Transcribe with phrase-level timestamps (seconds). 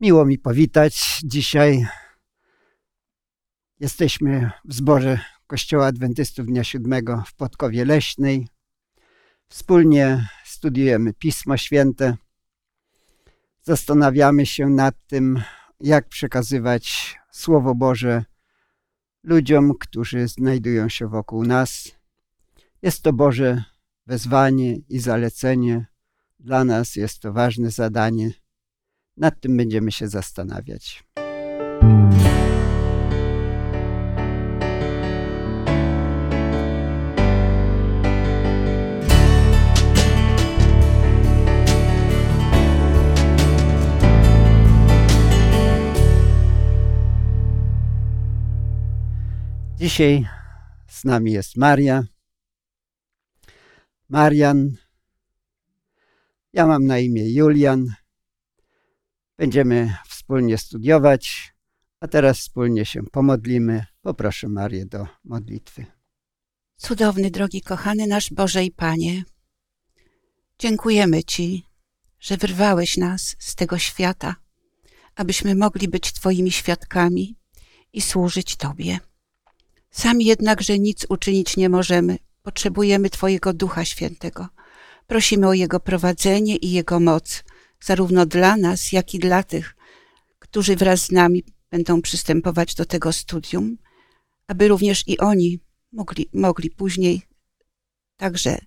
[0.00, 1.20] Miło mi powitać.
[1.24, 1.86] Dzisiaj
[3.80, 8.48] jesteśmy w zborze Kościoła Adwentystów Dnia Siódmego w Podkowie Leśnej.
[9.48, 12.16] Wspólnie studiujemy Pismo Święte.
[13.62, 15.42] Zastanawiamy się nad tym,
[15.80, 18.24] jak przekazywać Słowo Boże
[19.22, 21.92] ludziom, którzy znajdują się wokół nas.
[22.82, 23.64] Jest to Boże
[24.06, 25.86] wezwanie i zalecenie.
[26.38, 28.39] Dla nas jest to ważne zadanie.
[29.16, 31.04] Nad tym będziemy się zastanawiać.
[49.80, 50.26] Dzisiaj
[50.88, 52.04] z nami jest Maria.
[54.08, 54.76] Marian.
[56.52, 57.86] Ja mam na imię Julian.
[59.40, 61.52] Będziemy wspólnie studiować,
[62.00, 63.84] a teraz wspólnie się pomodlimy.
[64.02, 65.86] Poproszę Marię do modlitwy.
[66.76, 69.24] Cudowny, drogi kochany nasz Boże i Panie,
[70.58, 71.66] dziękujemy Ci,
[72.18, 74.36] że wyrwałeś nas z tego świata,
[75.14, 77.36] abyśmy mogli być Twoimi świadkami
[77.92, 78.98] i służyć Tobie.
[79.90, 82.18] Sami jednakże nic uczynić nie możemy.
[82.42, 84.48] Potrzebujemy Twojego Ducha Świętego.
[85.06, 87.44] Prosimy o Jego prowadzenie i Jego moc,
[87.80, 89.76] zarówno dla nas, jak i dla tych,
[90.38, 93.78] którzy wraz z nami będą przystępować do tego studium,
[94.46, 95.60] aby również i oni
[95.92, 97.22] mogli, mogli później
[98.16, 98.58] także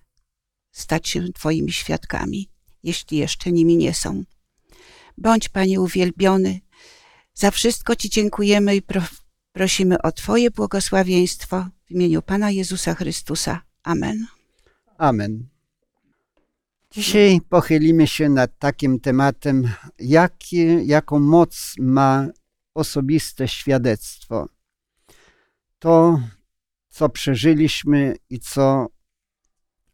[0.72, 2.48] stać się Twoimi świadkami,
[2.82, 4.24] jeśli jeszcze nimi nie są.
[5.18, 6.60] Bądź, Panie, uwielbiony.
[7.34, 8.82] Za wszystko Ci dziękujemy i
[9.52, 13.62] prosimy o Twoje błogosławieństwo w imieniu Pana Jezusa Chrystusa.
[13.82, 14.26] Amen.
[14.98, 15.53] Amen.
[16.94, 19.68] Dzisiaj pochylimy się nad takim tematem,
[20.84, 22.28] jaką moc ma
[22.74, 24.48] osobiste świadectwo.
[25.78, 26.20] To,
[26.88, 28.86] co przeżyliśmy i co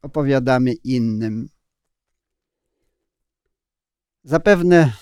[0.03, 1.49] opowiadamy innym.
[4.25, 4.93] Zapewne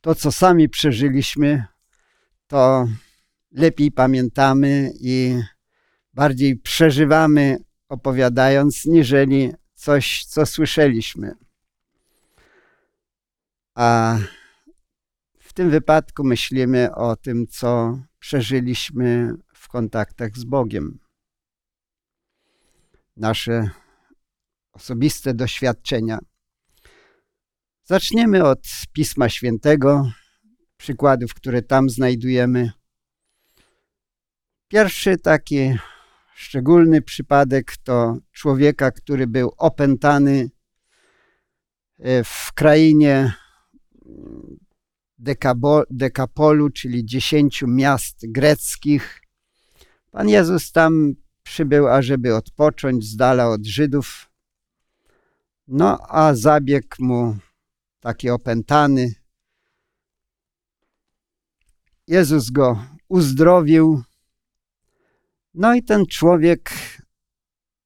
[0.00, 1.64] to, co sami przeżyliśmy,
[2.46, 2.88] to
[3.52, 5.40] lepiej pamiętamy i
[6.14, 7.56] bardziej przeżywamy
[7.88, 9.52] opowiadając, niżeli
[9.86, 11.34] coś, co słyszeliśmy.
[13.74, 14.18] A
[15.38, 20.98] w tym wypadku myślimy o tym, co przeżyliśmy w kontaktach z Bogiem.
[23.16, 23.70] Nasze
[24.72, 26.18] osobiste doświadczenia.
[27.84, 28.60] Zaczniemy od
[28.92, 30.10] Pisma Świętego,
[30.76, 32.72] przykładów, które tam znajdujemy.
[34.68, 35.78] Pierwszy taki
[36.36, 40.50] szczególny przypadek to człowieka, który był opętany
[41.98, 43.34] e, w krainie
[45.18, 49.20] Dekabo, Dekapolu, czyli dziesięciu miast greckich.
[50.10, 54.30] Pan Jezus tam przybył, ażeby odpocząć z dala od Żydów.
[55.68, 57.36] No a zabiegł mu
[58.00, 59.14] taki opętany.
[62.06, 64.02] Jezus go uzdrowił
[65.56, 66.70] no i ten człowiek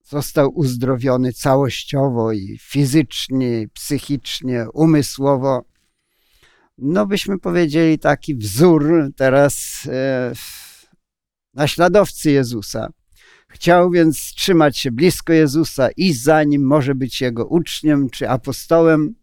[0.05, 5.65] został uzdrowiony całościowo i fizycznie, i psychicznie, umysłowo.
[6.79, 10.33] No byśmy powiedzieli taki wzór teraz e,
[11.55, 12.89] naśladowcy Jezusa.
[13.49, 19.15] Chciał więc trzymać się blisko Jezusa, iść za nim, może być jego uczniem czy apostołem.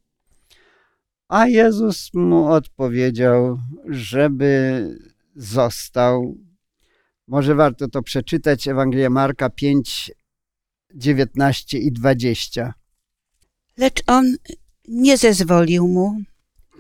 [1.28, 3.60] A Jezus mu odpowiedział,
[3.90, 4.82] żeby
[5.36, 6.47] został
[7.28, 10.12] może warto to przeczytać, Ewangelia Marka 5,
[10.96, 12.74] 19 i 20.
[13.78, 14.36] Lecz on
[14.88, 16.22] nie zezwolił mu,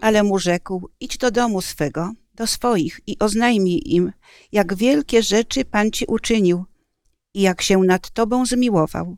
[0.01, 4.11] ale mu rzekł, idź do domu swego, do swoich i oznajmij im,
[4.51, 6.65] jak wielkie rzeczy Pan ci uczynił
[7.33, 9.17] i jak się nad tobą zmiłował.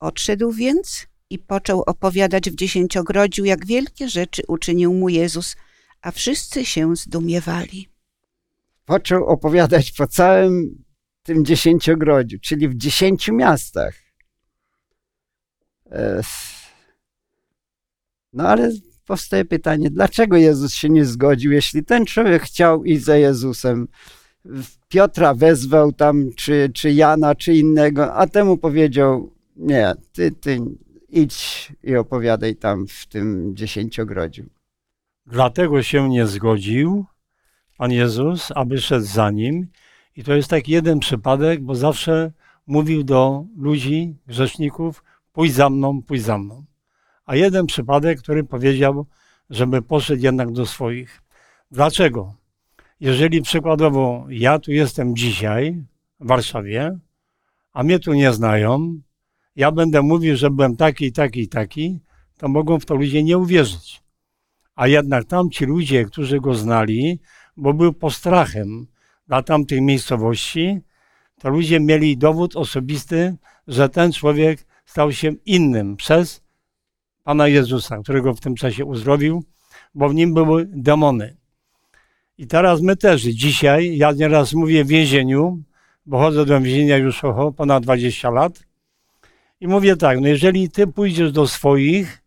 [0.00, 5.56] Odszedł więc i począł opowiadać w dziesięciogrodziu, jak wielkie rzeczy uczynił mu Jezus,
[6.02, 7.88] a wszyscy się zdumiewali
[8.88, 10.84] począł opowiadać po całym
[11.22, 13.94] tym dziesięciogrodziu, czyli w dziesięciu miastach.
[15.90, 16.22] E,
[18.32, 18.70] no ale
[19.06, 23.88] powstaje pytanie, dlaczego Jezus się nie zgodził, jeśli ten człowiek chciał iść za Jezusem?
[24.88, 30.60] Piotra wezwał tam, czy, czy Jana, czy innego, a temu powiedział, nie, ty, ty
[31.08, 34.44] idź i opowiadaj tam w tym dziesięciogrodziu.
[35.26, 37.06] Dlatego się nie zgodził,
[37.78, 39.66] Pan Jezus, aby szedł za nim.
[40.16, 42.32] I to jest tak jeden przypadek, bo zawsze
[42.66, 46.64] mówił do ludzi, grzeszników, pójdź za mną, pójdź za mną.
[47.26, 49.06] A jeden przypadek, który powiedział,
[49.50, 51.22] żeby poszedł jednak do swoich.
[51.70, 52.34] Dlaczego?
[53.00, 55.84] Jeżeli przykładowo ja tu jestem dzisiaj
[56.20, 56.98] w Warszawie,
[57.72, 59.00] a mnie tu nie znają,
[59.56, 62.00] ja będę mówił, że byłem taki, taki, taki,
[62.38, 64.02] to mogą w to ludzie nie uwierzyć.
[64.74, 67.20] A jednak tamci ludzie, którzy go znali,
[67.58, 68.86] bo był postrachem
[69.26, 70.80] dla tamtych miejscowości,
[71.40, 73.36] to ludzie mieli dowód osobisty,
[73.68, 76.42] że ten człowiek stał się innym przez
[77.24, 79.44] Pana Jezusa, którego w tym czasie uzdrowił,
[79.94, 81.36] bo w nim były demony.
[82.38, 85.62] I teraz my też dzisiaj, ja nieraz mówię w więzieniu,
[86.06, 88.62] bo chodzę do więzienia już oho, ponad 20 lat
[89.60, 92.22] i mówię tak, no jeżeli ty pójdziesz do swoich,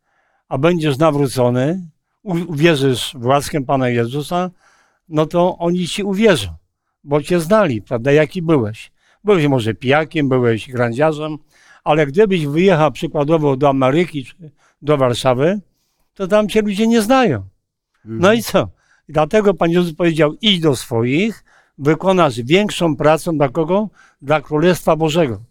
[0.50, 1.90] a będziesz nawrócony,
[2.24, 4.52] uwierzysz w łaskę Pana Jezusa,
[5.12, 6.50] no to oni ci uwierzą,
[7.04, 8.92] bo cię znali, prawda, jaki byłeś.
[9.24, 11.38] Byłeś może pijakiem, byłeś grandziarzem,
[11.84, 15.60] ale gdybyś wyjechał przykładowo do Ameryki czy do Warszawy,
[16.14, 17.44] to tam cię ludzie nie znają.
[18.06, 18.70] No i co?
[19.10, 21.44] Dlatego Pan Jezus powiedział, idź do swoich,
[21.78, 23.90] wykonasz większą pracę dla kogo?
[24.22, 25.42] Dla Królestwa Bożego.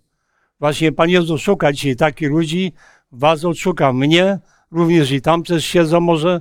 [0.61, 2.73] Właśnie Pan Jezus szuka dzisiaj takich ludzi,
[3.13, 4.39] was odszuka mnie,
[4.71, 6.41] również i tam też siedzą może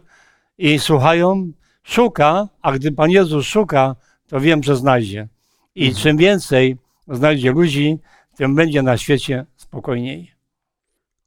[0.57, 1.51] i słuchają.
[1.83, 3.95] Szuka, a gdy Pan Jezus szuka,
[4.27, 5.27] to wiem, że znajdzie.
[5.75, 6.03] I Mhm.
[6.03, 6.77] czym więcej
[7.07, 7.99] znajdzie ludzi,
[8.37, 10.31] tym będzie na świecie spokojniej.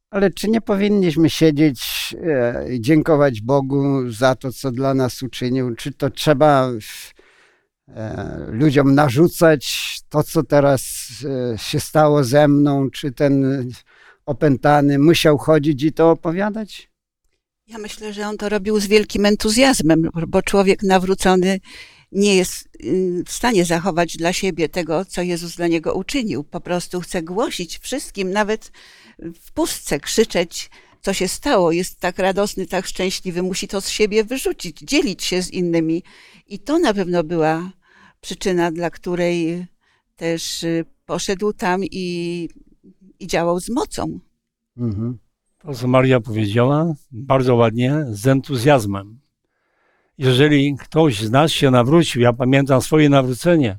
[0.09, 1.81] Ale czy nie powinniśmy siedzieć
[2.23, 5.75] e, i dziękować Bogu za to, co dla nas uczynił?
[5.75, 6.69] Czy to trzeba
[7.87, 11.07] e, ludziom narzucać to, co teraz
[11.53, 12.89] e, się stało ze mną?
[12.89, 13.65] Czy ten
[14.25, 16.92] opętany musiał chodzić i to opowiadać?
[17.67, 21.59] Ja myślę, że on to robił z wielkim entuzjazmem, bo człowiek nawrócony
[22.11, 26.43] nie jest y, w stanie zachować dla siebie tego, co Jezus dla niego uczynił.
[26.43, 28.71] Po prostu chce głosić wszystkim, nawet
[29.19, 30.69] w pustce krzyczeć,
[31.01, 31.71] co się stało.
[31.71, 36.03] Jest tak radosny, tak szczęśliwy, musi to z siebie wyrzucić, dzielić się z innymi.
[36.47, 37.71] I to na pewno była
[38.21, 39.65] przyczyna, dla której
[40.15, 42.49] też y, poszedł tam i,
[43.19, 44.19] i działał z mocą.
[44.77, 45.17] Mhm.
[45.65, 49.19] To, co Maria powiedziała, bardzo ładnie, z entuzjazmem.
[50.17, 53.77] Jeżeli ktoś z nas się nawrócił, ja pamiętam swoje nawrócenie,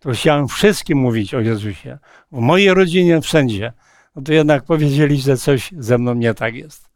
[0.00, 1.98] to chciałem wszystkim mówić o Jezusie.
[2.32, 3.72] W mojej rodzinie, wszędzie.
[4.16, 6.88] No to jednak powiedzieli, że coś ze mną nie tak jest.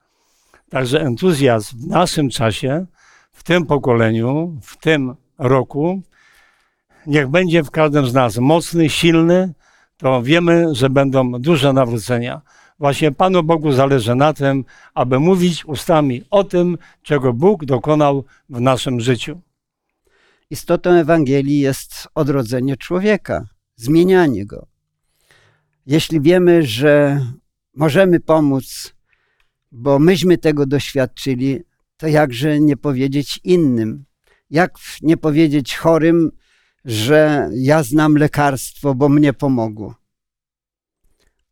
[0.71, 2.87] Także entuzjazm w naszym czasie,
[3.33, 6.03] w tym pokoleniu, w tym roku,
[7.07, 9.55] niech będzie w każdym z nas mocny, silny,
[9.97, 12.43] to wiemy, że będą duże nawrócenia.
[12.79, 14.65] Właśnie Panu Bogu zależy na tym,
[14.95, 19.41] aby mówić ustami o tym, czego Bóg dokonał w naszym życiu.
[20.51, 23.47] Istotą Ewangelii jest odrodzenie człowieka,
[23.77, 24.67] zmienianie go.
[25.87, 27.21] Jeśli wiemy, że
[27.75, 28.95] możemy pomóc,
[29.73, 31.61] bo myśmy tego doświadczyli,
[31.97, 34.05] to jakże nie powiedzieć innym?
[34.51, 36.31] Jak nie powiedzieć chorym,
[36.85, 39.95] że ja znam lekarstwo, bo mnie pomogło?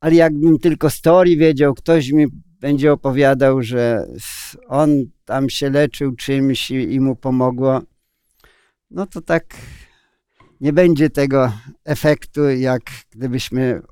[0.04, 2.26] Ale jakbym tylko teorii wiedział, ktoś mi
[2.60, 4.06] będzie opowiadał, że
[4.68, 4.90] on
[5.24, 7.82] tam się leczył czymś i, i mu pomogło,
[8.90, 9.44] no to tak
[10.60, 11.52] nie będzie tego
[11.84, 13.82] efektu, jak gdybyśmy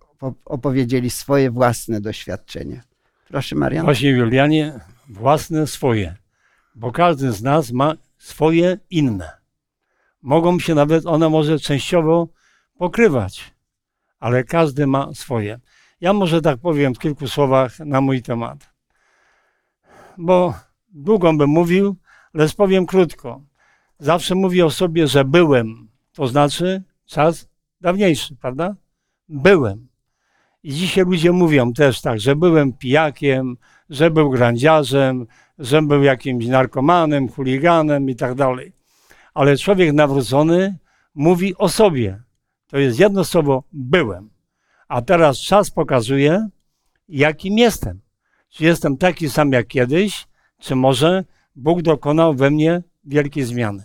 [0.44, 2.82] opowiedzieli swoje własne doświadczenie.
[3.28, 3.84] Proszę, Marian.
[3.84, 6.16] Właśnie, Julianie, własne swoje,
[6.74, 9.30] bo każdy z nas ma swoje inne.
[10.22, 12.28] Mogą się nawet one może częściowo
[12.78, 13.54] pokrywać,
[14.20, 15.60] ale każdy ma swoje.
[16.02, 18.70] Ja może tak powiem w kilku słowach na mój temat,
[20.18, 20.54] bo
[20.88, 21.96] długo bym mówił,
[22.34, 23.40] lecz powiem krótko.
[23.98, 27.48] Zawsze mówię o sobie, że byłem, to znaczy czas
[27.80, 28.76] dawniejszy, prawda?
[29.28, 29.88] Byłem.
[30.62, 33.56] I dzisiaj ludzie mówią też tak, że byłem pijakiem,
[33.90, 35.26] że był grandziarzem,
[35.58, 38.72] że był jakimś narkomanem, chuliganem i tak dalej.
[39.34, 40.78] Ale człowiek nawrócony
[41.14, 42.22] mówi o sobie.
[42.66, 44.31] To jest jedno słowo byłem.
[44.92, 46.48] A teraz czas pokazuje,
[47.08, 48.00] jakim jestem.
[48.48, 50.26] Czy jestem taki sam jak kiedyś,
[50.58, 51.24] czy może
[51.56, 53.84] Bóg dokonał we mnie wielkiej zmiany.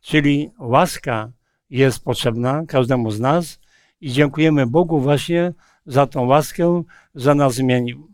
[0.00, 1.30] Czyli łaska
[1.70, 3.60] jest potrzebna każdemu z nas
[4.00, 5.52] i dziękujemy Bogu właśnie
[5.86, 6.82] za tą łaskę,
[7.14, 8.08] że nas zmienił.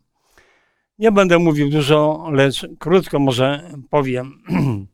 [0.99, 4.43] Nie będę mówił dużo, lecz krótko może powiem,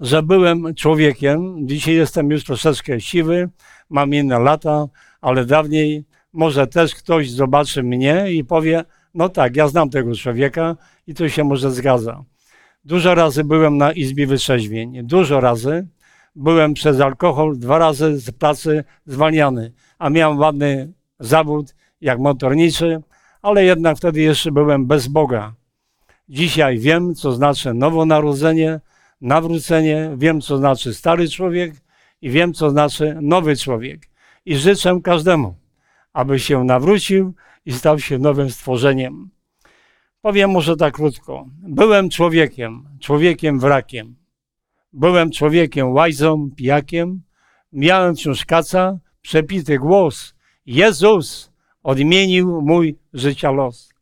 [0.00, 1.68] że byłem człowiekiem.
[1.68, 3.48] Dzisiaj jestem już troszeczkę siwy,
[3.90, 4.88] mam inne lata,
[5.22, 10.76] ale dawniej może też ktoś zobaczy mnie i powie: No tak, ja znam tego człowieka
[11.06, 12.24] i to się może zgadza.
[12.84, 15.86] Dużo razy byłem na izbie wytrzeźwień, dużo razy
[16.36, 23.02] byłem przez alkohol dwa razy z pracy zwalniany, a miałem ładny zawód jak motorniczy,
[23.42, 25.54] ale jednak wtedy jeszcze byłem bez Boga.
[26.28, 28.80] Dzisiaj wiem, co znaczy nowonarodzenie,
[29.20, 31.74] nawrócenie, wiem, co znaczy stary człowiek
[32.22, 34.11] i wiem, co znaczy nowy człowiek.
[34.44, 35.54] I życzę każdemu,
[36.12, 37.34] aby się nawrócił
[37.66, 39.30] i stał się nowym stworzeniem.
[40.20, 41.46] Powiem może tak krótko.
[41.62, 44.16] Byłem człowiekiem, człowiekiem wrakiem.
[44.92, 47.22] Byłem człowiekiem łajzą, pijakiem.
[47.72, 50.34] Miałem wciąż kaca, przepity głos.
[50.66, 53.92] Jezus odmienił mój życia los.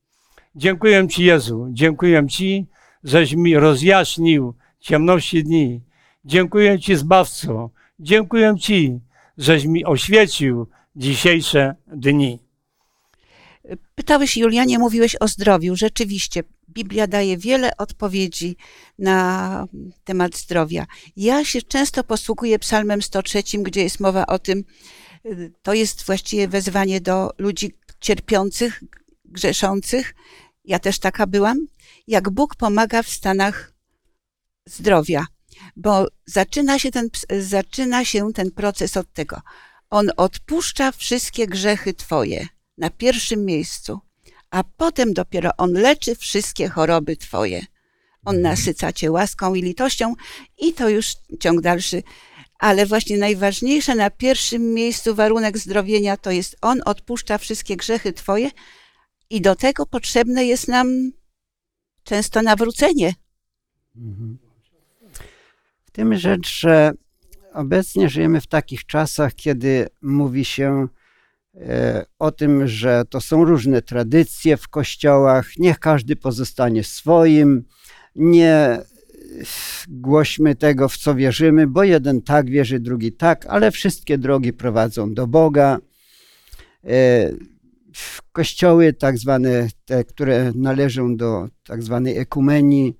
[0.55, 2.67] Dziękuję Ci, Jezu, dziękuję Ci,
[3.05, 5.81] żeś mi rozjaśnił ciemności dni.
[6.25, 7.71] Dziękuję Ci, Zbawco,
[8.01, 9.01] dziękuję Ci,
[9.41, 10.67] żeś mi oświecił
[10.97, 12.39] dzisiejsze dni.
[13.95, 15.77] Pytałeś, Julianie, mówiłeś o zdrowiu.
[15.77, 18.57] Rzeczywiście, Biblia daje wiele odpowiedzi
[18.99, 19.67] na
[20.05, 20.87] temat zdrowia.
[21.17, 24.65] Ja się często posługuję Psalmem 103, gdzie jest mowa o tym,
[25.27, 28.83] y, to jest właściwie wezwanie do ludzi cierpiących,
[29.25, 30.15] grzeszących.
[30.65, 31.67] Ja też taka byłam.
[32.07, 33.73] Jak Bóg pomaga w stanach
[34.67, 35.27] zdrowia,
[35.77, 37.09] bo zaczyna się ten,
[37.41, 39.41] zaczyna się ten proces od tego.
[39.91, 42.47] On odpuszcza wszystkie grzechy Twoje
[42.79, 44.01] na pierwszym miejscu,
[44.51, 47.67] a potem dopiero On leczy wszystkie choroby Twoje.
[48.25, 50.15] On nasyca Cię łaską i litością
[50.59, 52.03] i to już ciąg dalszy.
[52.59, 58.51] Ale właśnie najważniejsze na pierwszym miejscu warunek zdrowienia to jest On odpuszcza wszystkie grzechy Twoje
[59.31, 61.13] i do tego potrzebne jest nam
[62.05, 63.15] często nawrócenie.
[65.93, 66.93] Tym rzecz, że
[67.55, 70.89] obecnie żyjemy w takich czasach, kiedy mówi się
[71.55, 77.65] e, o tym, że to są różne tradycje w kościołach, niech każdy pozostanie swoim,
[78.17, 78.83] nie
[79.89, 85.15] głośmy tego, w co wierzymy, bo jeden tak wierzy, drugi tak, ale wszystkie drogi prowadzą
[85.15, 85.79] do Boga.
[86.85, 87.31] E,
[88.33, 92.97] kościoły, tak zwane te, które należą do tak zwanej ekumenii,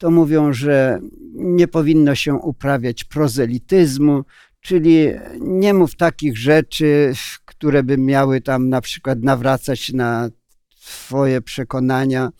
[0.00, 1.00] to mówią, że
[1.34, 4.24] nie powinno się uprawiać prozelityzmu,
[4.60, 5.06] czyli
[5.40, 7.12] nie mów takich rzeczy,
[7.44, 10.28] które by miały tam na przykład nawracać na
[10.76, 12.30] swoje przekonania,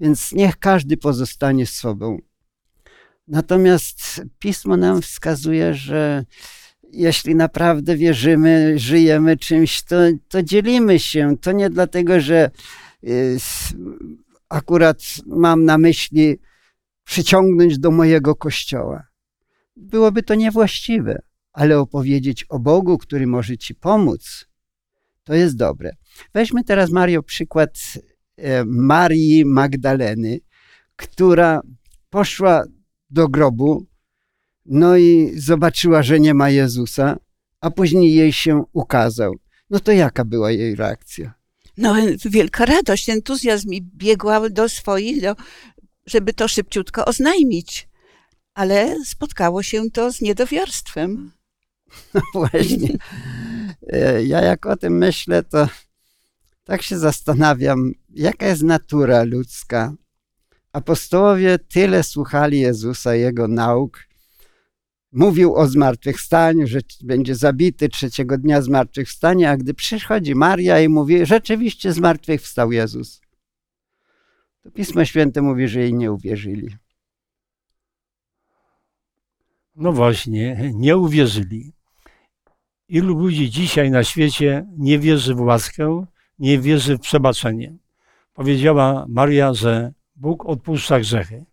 [0.00, 2.18] więc niech każdy pozostanie sobą.
[3.28, 6.24] Natomiast pismo nam wskazuje, że
[6.92, 9.96] jeśli naprawdę wierzymy, żyjemy czymś, to,
[10.28, 11.36] to dzielimy się.
[11.40, 12.50] To nie dlatego, że
[13.04, 13.36] y,
[14.48, 16.38] akurat mam na myśli
[17.10, 19.06] przyciągnąć do mojego kościoła.
[19.76, 24.46] Byłoby to niewłaściwe, ale opowiedzieć o Bogu, który może ci pomóc,
[25.24, 25.90] to jest dobre.
[26.34, 27.78] Weźmy teraz, Mario, przykład
[28.36, 30.40] e, Marii Magdaleny,
[30.96, 31.60] która
[32.10, 32.64] poszła
[33.10, 33.86] do grobu,
[34.66, 37.16] no i zobaczyła, że nie ma Jezusa,
[37.60, 39.34] a później jej się ukazał.
[39.70, 41.34] No to jaka była jej reakcja?
[41.76, 45.36] No, wielka radość, entuzjazm i biegła do swoich, do,
[46.06, 47.88] żeby to szybciutko oznajmić.
[48.54, 51.32] Ale spotkało się to z niedowiarstwem.
[52.14, 52.98] No właśnie.
[53.92, 55.68] E, ja jak o tym myślę, to
[56.64, 59.94] tak się zastanawiam, jaka jest natura ludzka.
[60.72, 63.98] Apostołowie tyle słuchali Jezusa, Jego nauk.
[65.12, 71.26] Mówił o zmartwychwstaniu, że będzie zabity trzeciego dnia zmartwychwstania, a gdy przychodzi Maria i mówi,
[71.26, 73.20] rzeczywiście zmartwychwstał Jezus
[74.62, 76.68] to Pismo Święte mówi, że jej nie uwierzyli.
[79.76, 81.72] No właśnie, nie uwierzyli.
[82.88, 86.06] Ilu ludzi dzisiaj na świecie nie wierzy w łaskę,
[86.38, 87.76] nie wierzy w przebaczenie?
[88.32, 91.44] Powiedziała Maria, że Bóg odpuszcza grzechy.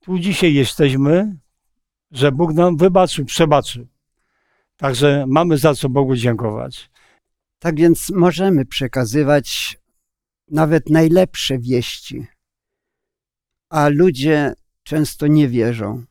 [0.00, 1.36] Tu dzisiaj jesteśmy,
[2.10, 3.86] że Bóg nam wybaczył, przebaczył.
[4.76, 6.90] Także mamy za co Bogu dziękować.
[7.58, 9.78] Tak więc możemy przekazywać
[10.50, 12.26] nawet najlepsze wieści,
[13.70, 16.04] a ludzie często nie wierzą.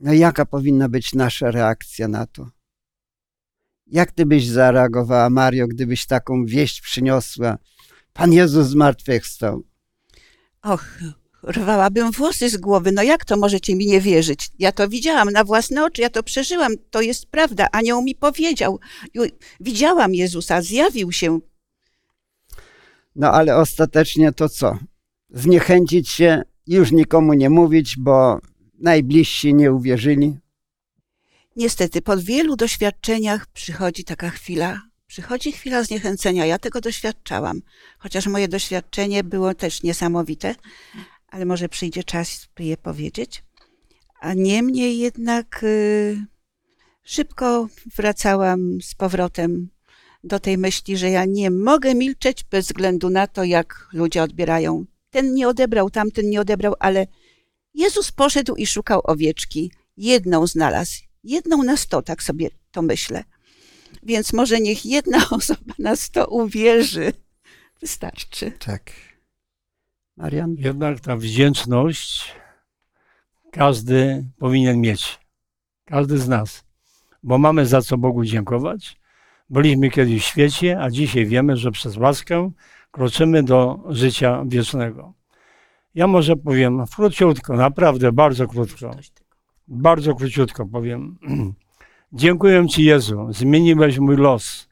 [0.00, 2.50] No jaka powinna być nasza reakcja na to?
[3.86, 7.58] Jak ty byś zareagowała, Mario, gdybyś taką wieść przyniosła?
[8.12, 9.62] Pan Jezus zmartwychwstał.
[10.62, 10.98] Och,
[11.42, 12.92] rwałabym włosy z głowy.
[12.92, 14.50] No jak to możecie mi nie wierzyć?
[14.58, 16.72] Ja to widziałam na własne oczy, ja to przeżyłam.
[16.90, 17.68] To jest prawda.
[17.72, 18.80] Anioł mi powiedział.
[19.60, 21.40] Widziałam Jezusa, zjawił się.
[23.16, 24.78] No ale ostatecznie to co?
[25.30, 28.38] Zniechęcić się, już nikomu nie mówić, bo
[28.78, 30.38] najbliżsi nie uwierzyli?
[31.56, 36.46] Niestety, po wielu doświadczeniach przychodzi taka chwila, przychodzi chwila zniechęcenia.
[36.46, 37.60] Ja tego doświadczałam,
[37.98, 40.54] chociaż moje doświadczenie było też niesamowite,
[41.28, 43.44] ale może przyjdzie czas, by je powiedzieć.
[44.20, 46.26] A niemniej jednak y,
[47.04, 49.68] szybko wracałam z powrotem
[50.24, 54.84] do tej myśli, że ja nie mogę milczeć bez względu na to, jak ludzie odbierają
[55.12, 57.06] ten nie odebrał, tamten nie odebrał, ale
[57.74, 59.72] Jezus poszedł i szukał owieczki.
[59.96, 63.24] Jedną znalazł, jedną na sto, tak sobie to myślę.
[64.02, 67.12] Więc może niech jedna osoba na sto uwierzy.
[67.80, 68.52] Wystarczy.
[68.52, 68.92] Tak.
[70.16, 70.54] Marian?
[70.58, 72.34] Jednak ta wdzięczność
[73.50, 75.18] każdy powinien mieć.
[75.84, 76.64] Każdy z nas.
[77.22, 79.00] Bo mamy za co Bogu dziękować.
[79.52, 82.50] Byliśmy kiedyś w świecie, a dzisiaj wiemy, że przez łaskę
[82.90, 85.12] kroczymy do życia wiecznego.
[85.94, 88.90] Ja może powiem króciutko, naprawdę bardzo krótko.
[89.68, 91.18] Bardzo króciutko powiem.
[92.12, 94.68] Dziękuję Ci, Jezu, zmieniłeś mój los.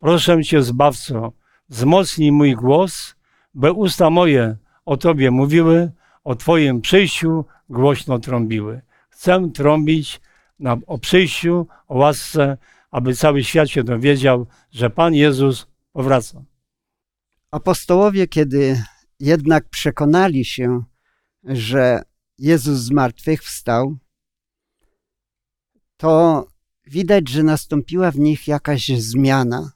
[0.00, 1.32] Proszę Cię, Zbawco,
[1.68, 3.14] wzmocnij mój głos,
[3.54, 5.92] by usta moje o Tobie mówiły,
[6.24, 8.80] o Twoim przyjściu głośno trąbiły.
[9.10, 10.20] Chcę trąbić
[10.60, 12.56] na, o przyjściu, o łasce,
[12.96, 16.44] aby cały świat się dowiedział, że Pan Jezus powraca.
[17.50, 18.82] Apostołowie, kiedy
[19.20, 20.84] jednak przekonali się,
[21.44, 22.02] że
[22.38, 23.96] Jezus zmartwychwstał,
[25.96, 26.46] to
[26.86, 29.72] widać, że nastąpiła w nich jakaś zmiana.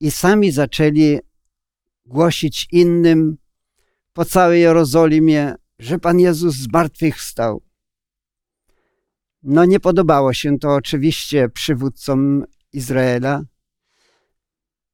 [0.00, 1.18] I sami zaczęli
[2.06, 3.38] głosić innym
[4.12, 7.62] po całej Jerozolimie, że Pan Jezus zmartwychwstał.
[9.42, 13.42] No nie podobało się to oczywiście przywódcom Izraela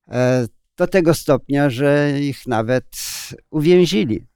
[0.09, 0.47] e,
[0.77, 2.87] do tego stopnia, że ich nawet
[3.51, 4.27] uwięzili.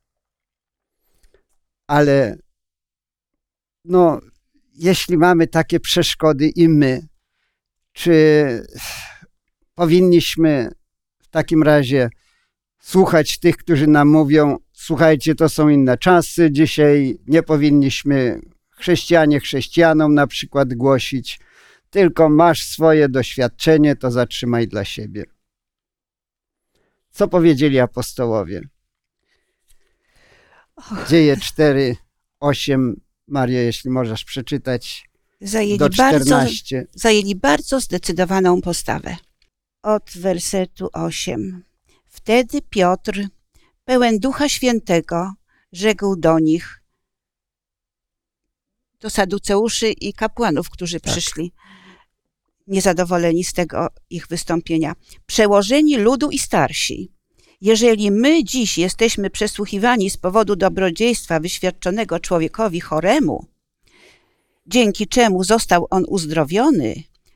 [1.87, 2.37] Ale
[3.85, 4.21] no,
[4.75, 7.07] jeśli mamy takie przeszkody i my,
[7.93, 8.67] czy
[9.75, 10.71] powinniśmy
[11.19, 12.11] w takim razie
[12.79, 18.41] słuchać tych, którzy nam mówią: Słuchajcie, to są inne czasy, dzisiaj nie powinniśmy
[18.76, 21.40] chrześcijanie chrześcijanom na przykład głosić,
[21.90, 25.25] tylko masz swoje doświadczenie, to zatrzymaj dla siebie.
[27.11, 28.62] Co powiedzieli apostołowie?
[31.09, 31.97] Dzieje 4,
[32.40, 33.00] 8.
[33.28, 35.09] Mario, jeśli możesz przeczytać
[35.40, 36.87] Zajęli do bardzo, 14.
[36.95, 39.17] zajęli bardzo zdecydowaną postawę.
[39.82, 41.65] Od wersetu 8.
[42.06, 43.26] Wtedy Piotr,
[43.84, 45.32] pełen Ducha Świętego,
[45.73, 46.82] rzekł do nich,
[49.00, 51.13] do saduceuszy i kapłanów, którzy Tak.
[51.13, 51.52] przyszli,
[52.67, 54.95] niezadowoleni z tego ich wystąpienia.
[55.26, 57.13] Przełożeni ludu i starsi.
[57.61, 63.47] Jeżeli my dziś jesteśmy przesłuchiwani z powodu dobrodziejstwa wyświadczonego człowiekowi choremu,
[64.67, 66.95] dzięki czemu został on uzdrowiony,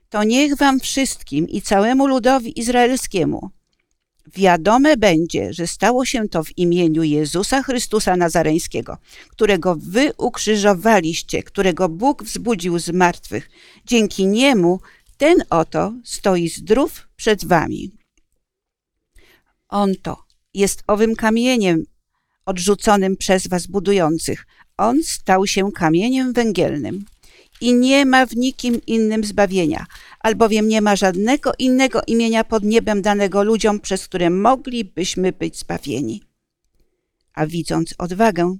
[0.09, 3.51] to niech wam wszystkim i całemu ludowi izraelskiemu
[4.35, 11.89] wiadome będzie, że stało się to w imieniu Jezusa Chrystusa Nazareńskiego, którego wy ukrzyżowaliście, którego
[11.89, 13.51] Bóg wzbudził z martwych.
[13.85, 14.81] Dzięki niemu
[15.17, 17.91] ten oto stoi zdrów przed wami.
[19.69, 21.85] On to jest owym kamieniem
[22.47, 24.47] odrzuconym przez was budujących.
[24.77, 27.05] On stał się kamieniem węgielnym
[27.61, 29.87] i nie ma w nikim innym zbawienia,
[30.21, 36.23] albowiem nie ma żadnego innego imienia pod niebem danego ludziom, przez które moglibyśmy być zbawieni.
[37.35, 38.57] A widząc odwagę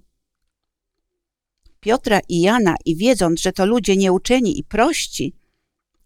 [1.81, 5.35] Piotra i Jana i wiedząc, że to ludzie nieuczeni i prości,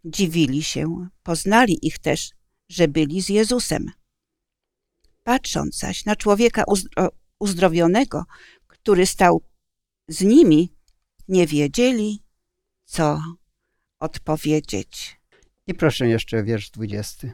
[0.04, 2.30] dziwili się, poznali ich też,
[2.68, 3.90] że byli z Jezusem.
[5.22, 8.24] Patrząc zaś na człowieka uzdro- uzdrowionego,
[8.66, 9.42] który stał
[10.08, 10.72] z nimi,
[11.28, 12.23] nie wiedzieli,
[12.84, 13.22] co
[14.00, 15.20] odpowiedzieć.
[15.66, 17.28] I proszę jeszcze wiersz 20.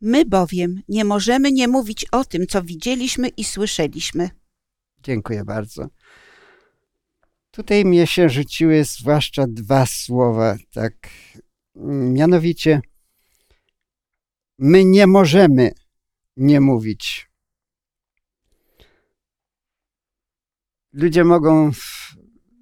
[0.00, 4.30] My bowiem nie możemy nie mówić o tym, co widzieliśmy i słyszeliśmy.
[5.02, 5.88] Dziękuję bardzo.
[7.50, 10.94] Tutaj mnie się rzuciły zwłaszcza dwa słowa, tak.
[12.12, 12.80] Mianowicie,
[14.58, 15.72] my nie możemy
[16.36, 17.30] nie mówić.
[20.92, 21.70] Ludzie mogą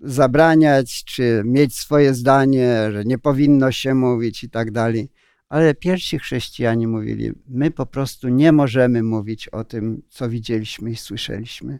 [0.01, 5.11] zabraniać, czy mieć swoje zdanie, że nie powinno się mówić i tak dalej.
[5.49, 10.97] Ale pierwsi chrześcijanie mówili: My po prostu nie możemy mówić o tym, co widzieliśmy i
[10.97, 11.79] słyszeliśmy.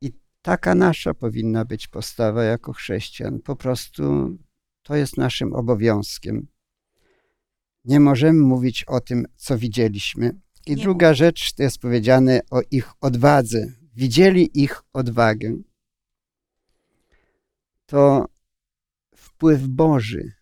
[0.00, 3.40] I taka nasza powinna być postawa jako chrześcijan.
[3.40, 4.36] Po prostu
[4.82, 6.46] to jest naszym obowiązkiem.
[7.84, 10.40] Nie możemy mówić o tym, co widzieliśmy.
[10.66, 13.66] I Nie druga rzecz to jest powiedziane o ich odwadze.
[13.96, 15.56] Widzieli ich odwagę.
[17.86, 18.26] To
[19.16, 20.32] wpływ Boży.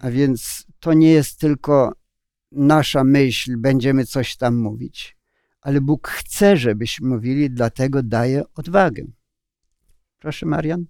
[0.00, 1.92] A więc to nie jest tylko
[2.52, 5.16] nasza myśl, będziemy coś tam mówić,
[5.60, 9.04] ale Bóg chce, żebyśmy mówili, dlatego daje odwagę.
[10.18, 10.84] Proszę, Marian.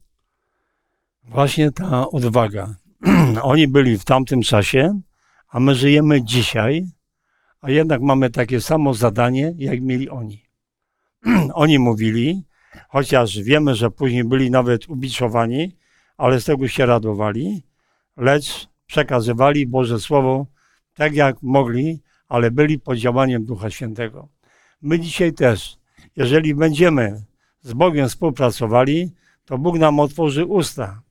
[1.25, 2.75] Właśnie ta odwaga.
[3.43, 5.01] Oni byli w tamtym czasie,
[5.49, 6.87] a my żyjemy dzisiaj,
[7.61, 10.43] a jednak mamy takie samo zadanie, jak mieli oni.
[11.55, 12.45] oni mówili,
[12.89, 15.77] chociaż wiemy, że później byli nawet ubiczowani,
[16.17, 17.63] ale z tego się radowali,
[18.17, 20.47] lecz przekazywali Boże Słowo
[20.95, 24.29] tak jak mogli, ale byli pod działaniem Ducha Świętego.
[24.83, 25.77] My dzisiaj też,
[26.17, 27.25] jeżeli będziemy
[27.63, 29.11] z Bogiem współpracowali,
[29.45, 31.03] to Bóg nam otworzy usta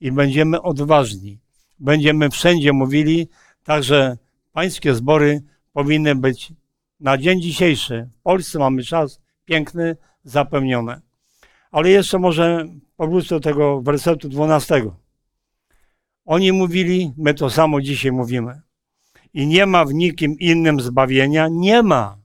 [0.00, 1.38] i będziemy odważni.
[1.78, 3.28] Będziemy wszędzie mówili,
[3.64, 4.18] także
[4.52, 5.42] pańskie zbory
[5.72, 6.52] powinny być
[7.00, 8.08] na dzień dzisiejszy.
[8.18, 11.00] W Polsce mamy czas piękny, zapełniony.
[11.70, 14.82] Ale jeszcze może powrócę do tego wersetu 12.
[16.24, 18.60] Oni mówili, my to samo dzisiaj mówimy.
[19.34, 22.18] I nie ma w nikim innym zbawienia, nie ma,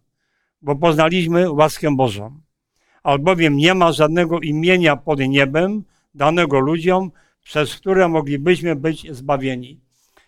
[0.61, 2.39] bo poznaliśmy łaskę Bożą.
[3.03, 5.83] Albowiem nie ma żadnego imienia pod niebem
[6.15, 7.11] danego ludziom,
[7.43, 9.81] przez które moglibyśmy być zbawieni.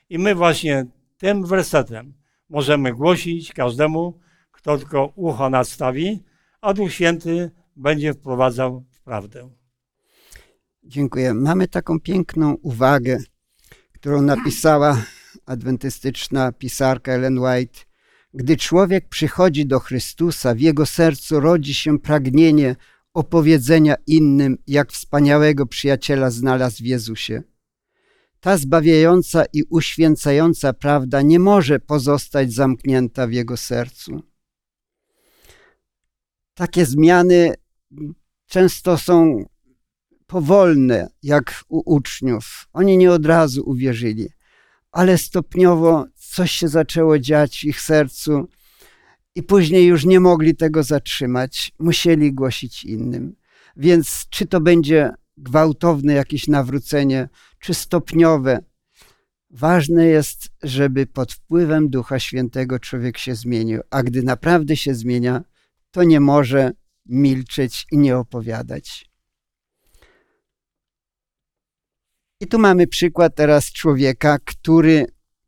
[0.09, 0.85] I my właśnie
[1.17, 2.13] tym wersetem
[2.49, 4.19] możemy głosić każdemu,
[4.51, 6.23] kto tylko ucho nadstawi,
[6.61, 9.49] a Duch Święty będzie wprowadzał w prawdę.
[10.83, 11.33] Dziękuję.
[11.33, 13.19] Mamy taką piękną uwagę,
[13.93, 15.03] którą napisała
[15.45, 17.79] adwentystyczna pisarka Ellen White.
[18.33, 22.75] Gdy człowiek przychodzi do Chrystusa, w jego sercu rodzi się pragnienie
[23.13, 27.43] opowiedzenia innym, jak wspaniałego przyjaciela znalazł w Jezusie.
[28.39, 34.23] Ta zbawiająca i uświęcająca prawda nie może pozostać zamknięta w jego sercu.
[36.57, 37.53] Takie zmiany
[38.47, 39.45] często są
[40.27, 42.67] powolne, jak u uczniów.
[42.73, 44.29] Oni nie od razu uwierzyli,
[44.91, 48.47] ale stopniowo coś się zaczęło dziać w ich sercu
[49.35, 51.71] i później już nie mogli tego zatrzymać.
[51.79, 53.35] Musieli głosić innym.
[53.75, 58.63] Więc czy to będzie gwałtowne jakieś nawrócenie, czy stopniowe,
[59.49, 63.81] ważne jest, żeby pod wpływem Ducha Świętego człowiek się zmienił.
[63.89, 65.43] A gdy naprawdę się zmienia,
[65.97, 66.71] to nie może
[67.05, 69.09] milczeć i nie opowiadać.
[72.39, 75.05] I tu mamy przykład teraz człowieka, który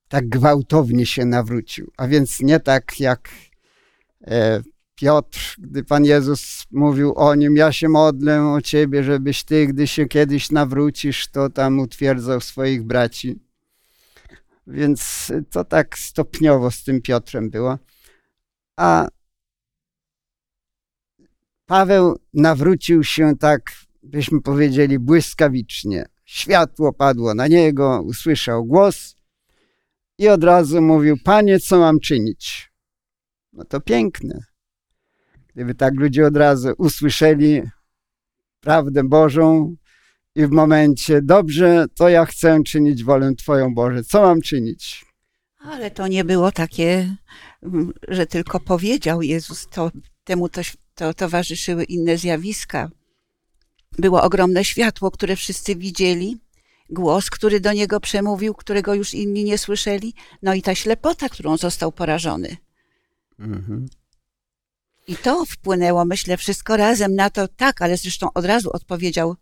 [0.07, 1.91] tak gwałtownie się nawrócił.
[1.97, 3.29] A więc nie tak jak
[4.21, 4.61] e,
[4.95, 9.87] Piotr, gdy Pan Jezus mówił o nim, ja się modlę o Ciebie, żebyś Ty, gdy
[9.87, 13.39] się kiedyś nawrócisz, to tam utwierdzał swoich braci.
[14.67, 17.77] Więc to tak stopniowo z tym Piotrem było.
[18.77, 19.07] A
[21.69, 23.61] Paweł nawrócił się tak,
[24.03, 26.05] byśmy powiedzieli, błyskawicznie.
[26.25, 29.15] Światło padło na niego, usłyszał głos
[30.17, 32.71] i od razu mówił: Panie, co mam czynić?
[33.53, 34.39] No to piękne.
[35.47, 37.61] Gdyby tak ludzie od razu usłyszeli
[38.61, 39.75] prawdę Bożą
[40.35, 45.05] i w momencie, dobrze, to ja chcę czynić wolę Twoją Boże, co mam czynić?
[45.57, 47.15] Ale to nie było takie,
[48.07, 49.91] że tylko powiedział Jezus, to
[50.23, 50.61] temu to,
[50.99, 52.89] to towarzyszyły inne zjawiska.
[53.97, 56.37] Było ogromne światło, które wszyscy widzieli,
[56.89, 61.57] głos, który do niego przemówił, którego już inni nie słyszeli, no i ta ślepota, którą
[61.57, 62.57] został porażony.
[63.39, 63.89] Mhm.
[65.07, 69.35] I to wpłynęło, myślę, wszystko razem na to, tak, ale zresztą od razu odpowiedział,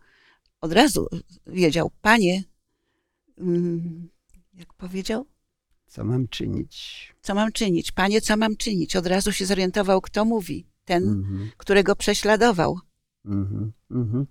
[0.60, 1.08] od razu
[1.46, 2.42] wiedział, panie,
[3.38, 4.08] mm,
[4.54, 5.26] jak powiedział?
[5.86, 6.74] Co mam czynić?
[7.22, 7.92] Co mam czynić?
[7.92, 8.96] Panie, co mam czynić?
[8.96, 10.66] Od razu się zorientował, kto mówi.
[10.88, 11.50] Ten, Mhm.
[11.56, 12.78] którego prześladował.
[13.24, 14.26] Mhm, mhm.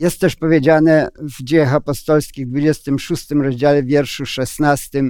[0.00, 5.02] Jest też powiedziane w Dziejach Apostolskich w 26 rozdziale wierszu 16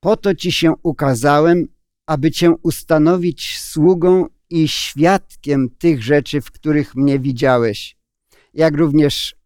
[0.00, 1.64] Po to ci się ukazałem,
[2.06, 7.96] aby cię ustanowić sługą i świadkiem tych rzeczy, w których mnie widziałeś,
[8.54, 9.36] jak również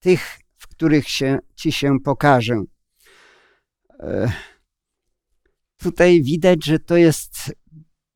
[0.00, 2.62] tych, w których się, ci się pokażę.
[4.00, 4.32] E,
[5.78, 7.52] Tutaj widać, że to jest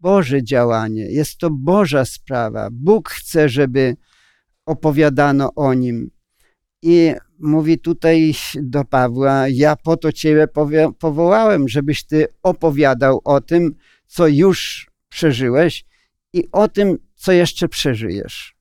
[0.00, 2.68] Boże działanie, jest to Boża sprawa.
[2.72, 3.96] Bóg chce, żeby
[4.66, 6.10] opowiadano o nim.
[6.82, 10.46] I mówi tutaj do Pawła: Ja po to Ciebie
[10.98, 13.74] powołałem, żebyś Ty opowiadał o tym,
[14.06, 15.84] co już przeżyłeś
[16.32, 18.56] i o tym, co jeszcze przeżyjesz.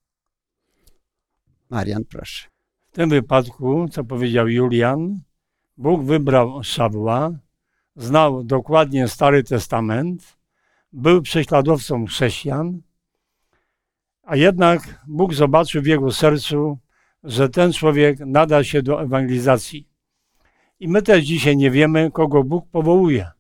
[1.70, 2.48] Marian, proszę.
[2.92, 5.20] W tym wypadku, co powiedział Julian,
[5.78, 7.32] Bóg wybrał Szawła,
[7.96, 10.39] znał dokładnie Stary Testament,
[10.92, 12.82] był prześladowcą chrześcijan,
[14.24, 16.78] a jednak Bóg zobaczył w jego sercu,
[17.24, 19.88] że ten człowiek nada się do ewangelizacji.
[20.80, 23.32] I my też dzisiaj nie wiemy, kogo Bóg powołuje.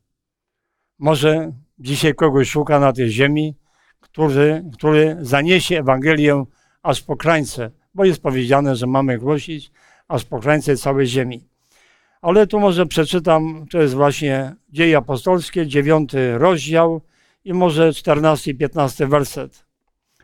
[0.99, 3.55] Może dzisiaj kogoś szuka na tej ziemi,
[3.99, 6.45] który, który zaniesie Ewangelię
[6.83, 9.71] aż po krańce, bo jest powiedziane, że mamy głosić
[10.07, 11.47] aż po krańce całej ziemi.
[12.21, 17.01] Ale tu może przeczytam, to jest właśnie Dzieje Apostolskie, dziewiąty rozdział
[17.49, 19.65] i może czternasty i piętnasty werset.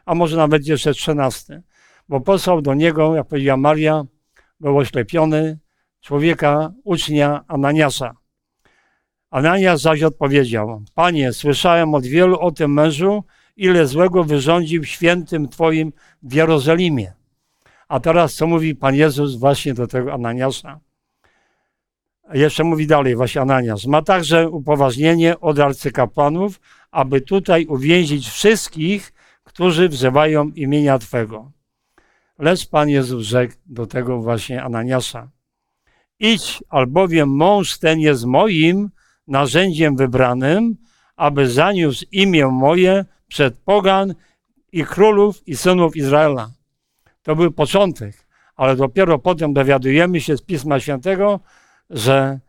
[0.05, 1.61] a może nawet jeszcze trzynasty.
[2.09, 4.03] Bo posłał do niego, jak powiedziała Maria,
[4.59, 5.59] był oślepiony,
[6.01, 8.15] człowieka, ucznia Ananiasza.
[9.31, 13.23] Ananias zaś odpowiedział, Panie, słyszałem od wielu o tym mężu,
[13.55, 17.13] ile złego wyrządził świętym Twoim w Jerozolimie.
[17.87, 20.79] A teraz co mówi Pan Jezus właśnie do tego Ananiasza?
[22.33, 23.85] Jeszcze mówi dalej właśnie Ananias.
[23.85, 26.59] Ma także upoważnienie od arcykapłanów,
[26.91, 31.51] aby tutaj uwięzić wszystkich, którzy wzywają imienia Twego.
[32.39, 35.29] Lecz Pan Jezus rzekł do tego właśnie Ananiasza.
[36.19, 38.89] Idź, albowiem mąż ten jest moim
[39.27, 40.77] narzędziem wybranym,
[41.15, 44.15] aby zaniósł imię moje przed pogan
[44.71, 46.49] i królów i synów Izraela.
[47.23, 51.39] To był początek, ale dopiero potem dowiadujemy się z Pisma Świętego,
[51.89, 52.39] że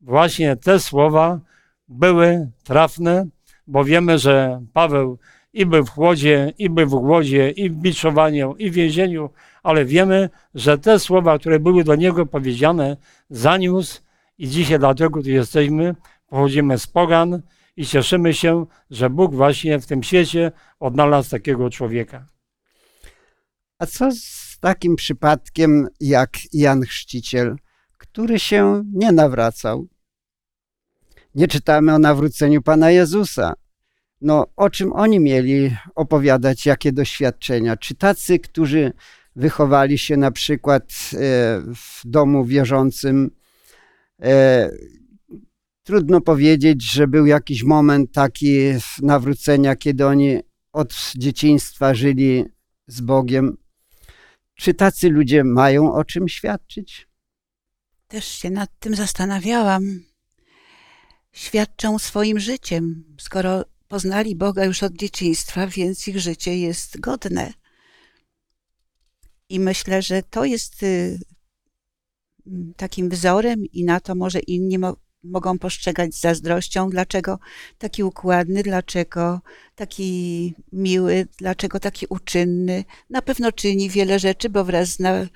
[0.00, 1.40] właśnie te słowa
[1.88, 3.26] były trafne,
[3.66, 5.18] bo wiemy, że Paweł
[5.52, 9.30] i był w chłodzie, i był w głodzie, i w biczowaniu, i w więzieniu,
[9.62, 12.96] ale wiemy, że te słowa, które były do niego powiedziane,
[13.30, 14.00] zaniósł
[14.38, 15.94] i dzisiaj dlatego tu jesteśmy,
[16.26, 17.42] pochodzimy z pogan
[17.76, 22.26] i cieszymy się, że Bóg właśnie w tym świecie odnalazł takiego człowieka.
[23.78, 27.56] A co z takim przypadkiem jak Jan Chrzciciel,
[28.18, 29.88] który się nie nawracał?
[31.34, 33.54] Nie czytamy o nawróceniu Pana Jezusa.
[34.20, 37.76] No, o czym oni mieli opowiadać, jakie doświadczenia?
[37.76, 38.92] Czy tacy, którzy
[39.36, 41.16] wychowali się na przykład e,
[41.74, 43.30] w domu wierzącym,
[44.22, 44.70] e,
[45.82, 48.58] trudno powiedzieć, że był jakiś moment taki
[49.02, 50.40] nawrócenia, kiedy oni
[50.72, 52.44] od dzieciństwa żyli
[52.86, 53.56] z Bogiem.
[54.54, 57.07] Czy tacy ludzie mają o czym świadczyć?
[58.08, 60.04] Też się nad tym zastanawiałam.
[61.32, 67.52] Świadczą swoim życiem, skoro poznali Boga już od dzieciństwa, więc ich życie jest godne.
[69.48, 71.18] I myślę, że to jest y,
[72.76, 77.38] takim wzorem i na to może inni mo mogą postrzegać z zazdrością, dlaczego
[77.78, 79.40] taki układny, dlaczego
[79.74, 82.84] taki miły, dlaczego taki uczynny.
[83.10, 85.26] Na pewno czyni wiele rzeczy, bo wraz z, na,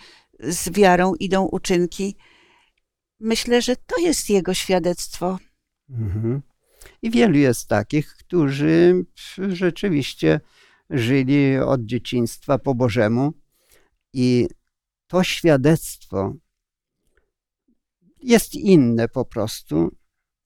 [0.40, 2.16] z wiarą idą uczynki.
[3.22, 5.38] Myślę, że to jest jego świadectwo.
[5.90, 6.42] Mhm.
[7.02, 9.04] I wielu jest takich, którzy
[9.48, 10.40] rzeczywiście
[10.90, 13.32] żyli od dzieciństwa po Bożemu
[14.12, 14.48] i
[15.06, 16.34] to świadectwo
[18.22, 19.96] jest inne po prostu.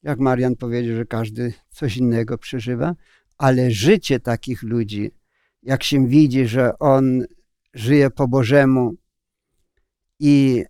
[0.03, 2.95] Jak Marian powiedział, że każdy coś innego przeżywa,
[3.39, 5.11] ale życie takich ludzi,
[5.63, 7.27] jak się widzi, że on
[7.75, 8.95] żyje po Bożemu
[10.21, 10.65] i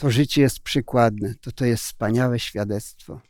[0.00, 3.20] to życie jest przykładne, to to jest wspaniałe świadectwo.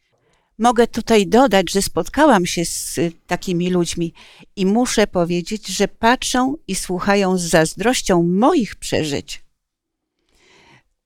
[0.59, 4.15] Mogę tutaj dodać, że spotkałam się z y, takimi ludźmi
[4.57, 9.45] i muszę powiedzieć, że patrzą i słuchają z zazdrością moich przeżyć.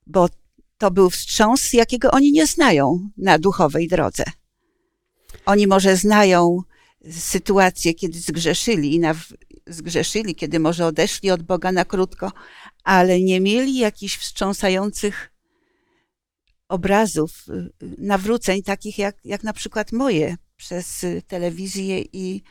[0.07, 0.29] Bo
[0.79, 4.25] to był wstrząs, jakiego oni nie znają na duchowej drodze.
[5.47, 6.59] Oni może znają
[7.11, 9.15] sytuację, kiedy zgrzeszyli na,
[9.67, 12.33] zgrzeszyli, kiedy może odeszli od Boga na krótko,
[12.83, 15.34] ale nie mieli jakichś wstrząsających
[16.75, 22.43] obrazów, y, nawróceń, takich jak, jak na przykład moje przez y, telewizję i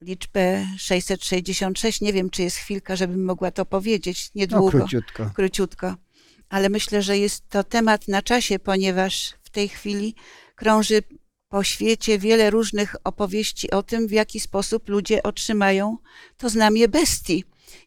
[0.00, 2.00] liczbę 666.
[2.00, 4.30] Nie wiem, czy jest chwilka, żebym mogła to powiedzieć.
[4.34, 4.64] Niedługo.
[4.64, 5.30] No, króciutko.
[5.34, 5.94] Króciutko.
[6.48, 10.14] Ale myślę, że jest to temat na czasie, ponieważ w tej chwili
[10.54, 11.02] krąży
[11.48, 15.96] po świecie wiele różnych opowieści o tym, w jaki sposób ludzie otrzymają
[16.36, 17.44] to znamie bestii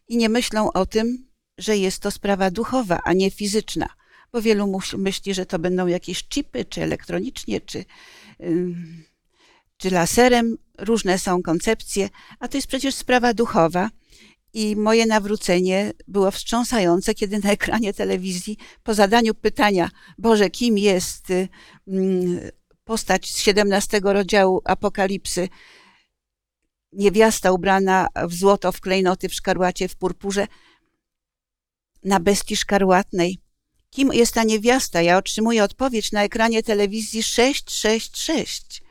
[0.08, 3.88] i nie myślą o tym, że jest to sprawa duchowa, a nie fizyczna
[4.32, 7.84] bo wielu myśli, że to będą jakieś chipy, czy elektronicznie, czy,
[9.76, 10.56] czy laserem.
[10.78, 13.90] Różne są koncepcje, a to jest przecież sprawa duchowa.
[14.52, 21.26] I moje nawrócenie było wstrząsające, kiedy na ekranie telewizji po zadaniu pytania, Boże, kim jest
[22.84, 25.48] postać z 17 rozdziału Apokalipsy,
[26.92, 30.46] niewiasta ubrana w złoto, w klejnoty, w szkarłacie, w purpurze,
[32.04, 33.38] na bestii szkarłatnej,
[33.90, 35.02] Kim jest ta niewiasta?
[35.02, 38.82] Ja otrzymuję odpowiedź na ekranie telewizji 666.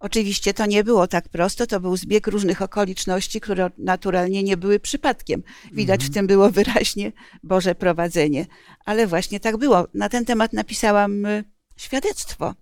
[0.00, 4.80] Oczywiście to nie było tak prosto, to był zbieg różnych okoliczności, które naturalnie nie były
[4.80, 5.42] przypadkiem.
[5.72, 6.10] Widać mhm.
[6.10, 8.46] w tym było wyraźnie Boże prowadzenie.
[8.84, 9.88] Ale właśnie tak było.
[9.94, 11.44] Na ten temat napisałam y,
[11.76, 12.54] świadectwo.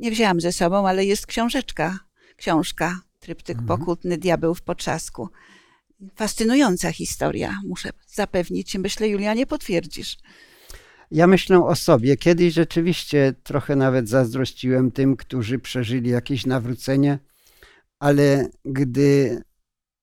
[0.00, 1.98] Nie wzięłam ze sobą, ale jest książeczka,
[2.36, 3.78] książka, tryptyk mhm.
[3.78, 5.28] pokutny, diabeł w potrzasku.
[6.14, 8.74] Fascynująca historia, muszę zapewnić.
[8.74, 10.16] Myślę, Julia, nie potwierdzisz.
[11.10, 12.16] Ja myślę o sobie.
[12.16, 17.18] Kiedyś rzeczywiście trochę nawet zazdrościłem tym, którzy przeżyli jakieś nawrócenie,
[17.98, 19.42] ale gdy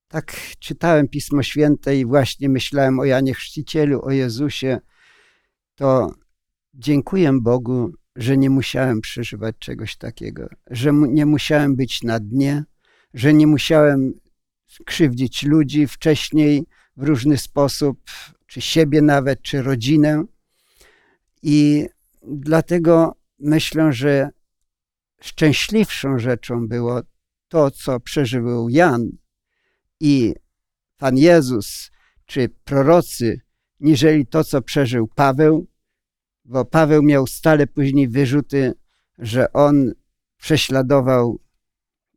[0.08, 4.80] tak czytałem Pismo Święte i właśnie myślałem o Janie Chrzcicielu, o Jezusie,
[5.76, 6.14] to
[6.74, 12.64] dziękuję Bogu, że nie musiałem przeżywać czegoś takiego, że nie musiałem być na dnie,
[13.14, 14.14] że nie musiałem
[14.86, 16.66] krzywdzić ludzi wcześniej
[16.98, 18.00] w różny sposób,
[18.48, 20.24] czy siebie nawet, czy rodzinę.
[21.44, 21.88] I
[22.28, 24.30] dlatego myślę, że
[25.22, 27.02] szczęśliwszą rzeczą było
[27.48, 29.10] to, co przeżył Jan
[30.00, 30.34] i
[30.98, 31.92] Pan Jezus,
[32.26, 33.42] czy prorocy,
[33.80, 35.68] niżeli to, co przeżył Paweł,
[36.46, 38.74] bo Paweł miał stale później wyrzuty,
[39.18, 39.92] że on
[40.38, 41.40] prześladował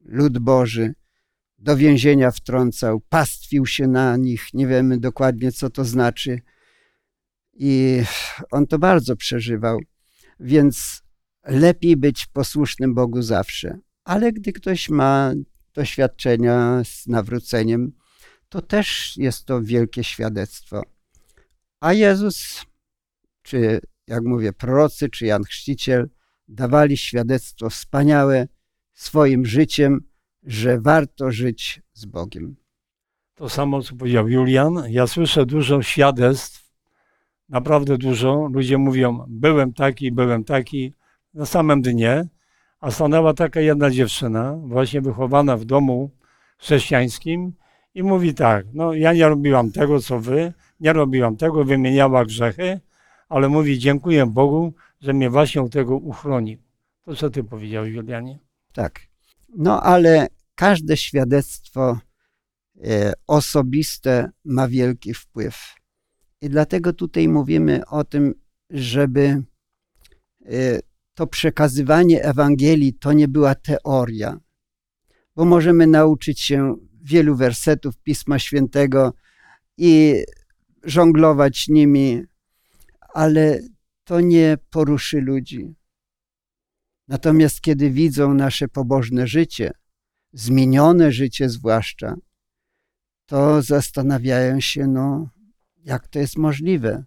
[0.00, 0.94] lud Boży,
[1.58, 6.40] do więzienia wtrącał, pastwił się na nich, nie wiemy dokładnie, co to znaczy.
[7.58, 8.02] I
[8.50, 9.78] on to bardzo przeżywał.
[10.40, 11.02] Więc
[11.44, 13.78] lepiej być posłusznym Bogu zawsze.
[14.04, 15.32] Ale gdy ktoś ma
[15.74, 17.92] doświadczenia z nawróceniem,
[18.48, 20.82] to też jest to wielkie świadectwo.
[21.80, 22.64] A Jezus,
[23.42, 26.10] czy jak mówię, prorocy, czy Jan Chrzciciel,
[26.48, 28.48] dawali świadectwo wspaniałe
[28.92, 30.00] swoim życiem,
[30.42, 32.56] że warto żyć z Bogiem.
[33.34, 34.82] To samo, co powiedział Julian.
[34.88, 36.65] Ja słyszę dużo świadectw,
[37.48, 38.48] naprawdę dużo.
[38.52, 40.92] Ludzie mówią, byłem taki, byłem taki,
[41.34, 42.28] na samym dnie,
[42.80, 46.10] a stanęła taka jedna dziewczyna, właśnie wychowana w domu
[46.58, 47.52] chrześcijańskim
[47.94, 52.80] i mówi tak, no ja nie robiłam tego, co wy, nie robiłam tego, wymieniała grzechy,
[53.28, 56.58] ale mówi, dziękuję Bogu, że mnie właśnie od tego uchronił.
[57.04, 58.38] To co ty powiedziałeś, Julianie?
[58.72, 59.00] Tak.
[59.56, 61.98] No ale każde świadectwo
[62.84, 65.74] e, osobiste ma wielki wpływ.
[66.46, 68.34] I dlatego tutaj mówimy o tym,
[68.70, 69.42] żeby
[70.46, 70.80] e,
[71.14, 74.40] to przekazywanie Ewangelii to nie była teoria,
[75.36, 79.12] bo możemy nauczyć się wielu wersetów Pisma Świętego
[79.76, 80.22] i
[80.82, 82.22] żonglować nimi,
[83.14, 83.60] ale
[84.04, 85.74] to nie poruszy ludzi.
[87.08, 89.70] Natomiast kiedy widzą nasze pobożne życie,
[90.32, 92.16] zmienione życie zwłaszcza,
[93.26, 95.35] to zastanawiają się, no,
[95.86, 97.04] jak to jest możliwe.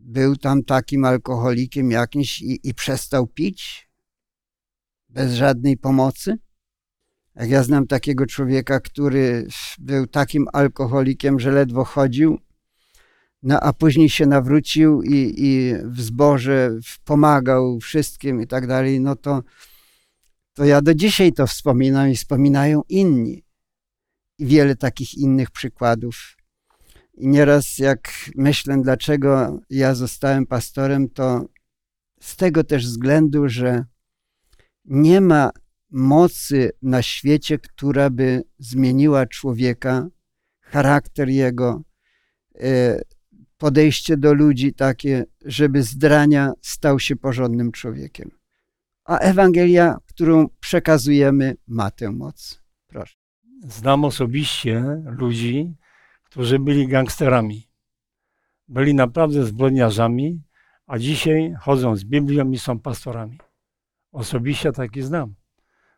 [0.00, 3.88] Był tam takim alkoholikiem jakimś i, i przestał pić
[5.08, 6.38] bez żadnej pomocy.
[7.34, 9.46] Jak ja znam takiego człowieka, który
[9.78, 12.38] był takim alkoholikiem, że ledwo chodził,
[13.42, 16.70] no, a później się nawrócił i, i w zborze
[17.04, 19.42] pomagał wszystkim i tak dalej, no to
[20.54, 23.44] to ja do dzisiaj to wspominam i wspominają inni.
[24.38, 26.39] I wiele takich innych przykładów.
[27.14, 31.44] I nieraz jak myślę, dlaczego ja zostałem pastorem, to
[32.20, 33.84] z tego też względu, że
[34.84, 35.50] nie ma
[35.90, 40.08] mocy na świecie, która by zmieniła człowieka,
[40.60, 41.82] charakter jego,
[42.60, 43.00] e,
[43.58, 48.40] podejście do ludzi takie, żeby zdrania stał się porządnym człowiekiem
[49.10, 52.62] a Ewangelia, którą przekazujemy, ma tę moc.
[52.86, 53.14] Proszę.
[53.62, 55.74] Znam osobiście ludzi,
[56.30, 57.68] którzy byli gangsterami.
[58.68, 60.42] Byli naprawdę zbrodniarzami,
[60.86, 63.38] a dzisiaj chodzą z Biblią i są pastorami.
[64.12, 65.34] Osobiście taki znam.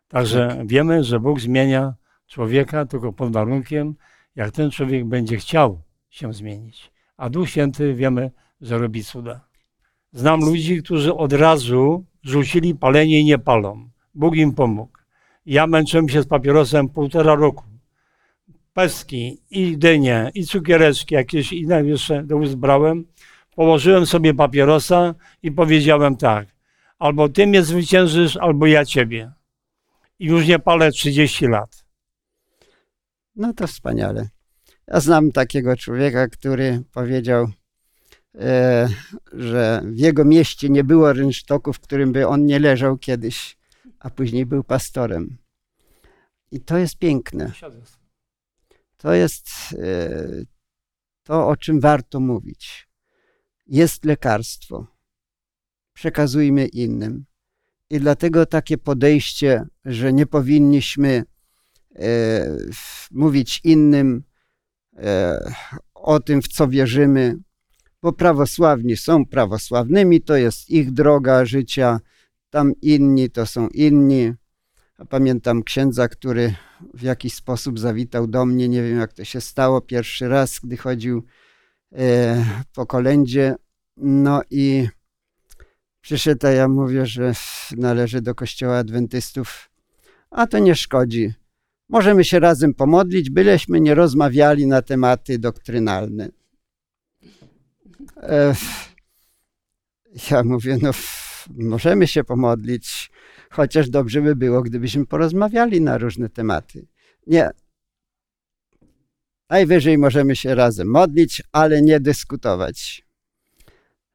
[0.07, 1.93] Także wiemy, że Bóg zmienia
[2.27, 3.95] człowieka tylko pod warunkiem,
[4.35, 6.91] jak ten człowiek będzie chciał się zmienić.
[7.17, 9.47] A Duch Święty wiemy, że robi cuda.
[10.11, 13.89] Znam ludzi, którzy od razu rzucili palenie i nie palą.
[14.15, 14.97] Bóg im pomógł.
[15.45, 17.72] Ja męczyłem się z papierosem półtora roku.
[18.73, 23.05] Pestki i dynie, i cukiereczki, jakieś inne jeszcze do ust brałem.
[23.55, 26.47] Położyłem sobie papierosa i powiedziałem tak.
[26.99, 29.31] Albo ty mnie zwyciężysz, albo ja ciebie.
[30.19, 31.85] I już nie palę 30 lat.
[33.35, 34.29] No to wspaniale.
[34.87, 37.47] Ja znam takiego człowieka, który powiedział,
[38.39, 38.89] E,
[39.33, 43.57] że w jego mieście nie było rynsztoku, w którym by on nie leżał kiedyś,
[43.99, 45.37] a później był pastorem.
[46.51, 47.51] I to jest piękne.
[49.03, 50.17] To jest e,
[51.23, 52.87] to, o czym warto mówić.
[53.67, 54.87] Jest lekarstwo.
[55.93, 57.25] Przekazujmy innym.
[57.89, 61.23] I dlatego takie podejście, że nie powinniśmy
[61.95, 62.57] e,
[63.11, 64.23] mówić innym
[65.93, 67.37] o tym, w co wierzymy,
[68.01, 71.99] bo prawosławni są prawosławnymi, to jest ich droga życia,
[72.49, 74.33] tam inni to są inni.
[75.09, 76.55] Pamiętam księdza, który
[76.93, 80.77] w jakiś sposób zawitał do mnie, nie wiem jak to się stało, pierwszy raz, gdy
[80.77, 81.23] chodził
[81.91, 83.55] e, po kolędzie,
[83.97, 84.87] no i
[86.01, 87.33] przyszedł, a ja mówię, że
[87.77, 89.69] należy do kościoła adwentystów,
[90.31, 91.33] a to nie szkodzi.
[91.89, 96.29] możemy się razem pomodlić, byleśmy nie rozmawiali na tematy doktrynalne.
[98.17, 98.55] E,
[100.31, 100.91] ja mówię, no
[101.49, 103.11] możemy się pomodlić,
[103.53, 106.87] chociaż dobrze by było, gdybyśmy porozmawiali na różne tematy.
[107.27, 107.49] Nie.
[109.49, 113.05] Najwyżej możemy się razem modlić, ale nie dyskutować.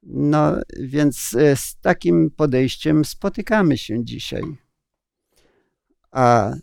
[0.02, 4.42] No więc e, z takim podejściem spotykamy się dzisiaj.
[6.10, 6.54] A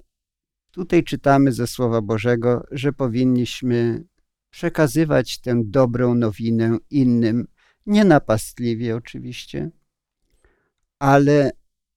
[0.71, 4.03] tutaj czytamy ze Słowa Bożego, że powinniśmy
[4.49, 7.47] przekazywać tę dobrą nowinę innym,
[7.85, 9.69] nie napastliwie oczywiście,
[10.99, 11.51] ale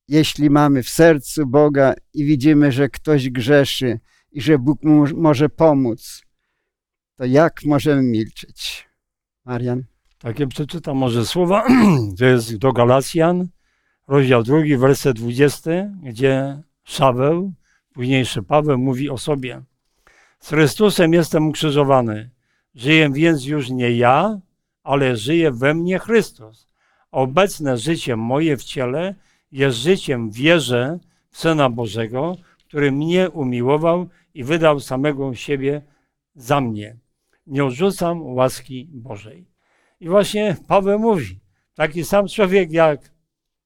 [0.09, 4.01] jeśli mamy w sercu Boga i widzimy, że ktoś grzeszy
[4.33, 6.23] i że Bóg mu może pomóc,
[7.17, 8.89] to jak możemy milczeć?
[9.45, 9.85] Marian?
[10.19, 11.67] Takie przeczytam może słowa,
[12.19, 13.49] to jest do Galacjan,
[14.09, 15.71] rozdział drugi, werset 20,
[16.03, 17.53] gdzie Szaweł,
[17.93, 19.63] późniejszy Paweł mówi o sobie.
[20.41, 22.31] Z Chrystusem jestem ukrzyżowany.
[22.75, 24.41] Żyję więc już nie ja,
[24.83, 26.69] ale żyje we mnie Chrystus.
[27.11, 29.15] Obecne życie moje w ciele
[29.53, 30.99] jest życiem w wierze
[31.31, 32.37] w Syna Bożego,
[32.69, 35.83] który mnie umiłował i wydał samego siebie
[36.35, 36.97] za mnie.
[37.47, 39.47] Nie odrzucam łaski Bożej.
[40.01, 41.41] I właśnie Paweł mówi,
[41.75, 43.11] taki sam człowiek jak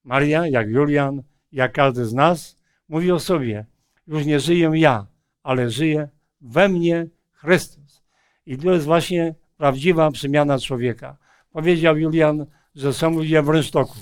[0.05, 1.23] Maria, jak Julian,
[1.53, 2.57] jak każdy z nas,
[2.89, 3.67] mówi o sobie,
[4.07, 5.07] już nie żyję ja,
[5.43, 6.09] ale żyje
[6.41, 8.03] we mnie Chrystus.
[8.47, 11.17] I to jest właśnie prawdziwa przemiana człowieka.
[11.53, 13.95] Powiedział Julian, że są ludzie w rynsztoku,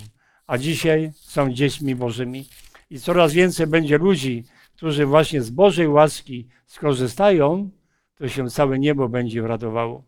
[0.50, 2.48] a dzisiaj są dziećmi Bożymi.
[2.90, 4.44] I coraz więcej będzie ludzi,
[4.76, 7.70] którzy właśnie z Bożej łaski skorzystają,
[8.16, 10.04] to się całe niebo będzie radowało.